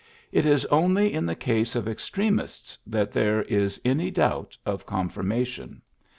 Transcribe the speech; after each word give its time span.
It 0.31 0.47
is 0.47 0.65
only 0.71 1.13
in 1.13 1.27
the 1.27 1.35
case 1.35 1.75
of 1.75 1.87
extremists 1.87 2.75
that 2.87 3.11
there 3.11 3.43
is 3.43 3.79
any 3.85 4.09
doubt 4.09 4.57
of 4.65 4.87
confirmation. 4.87 5.83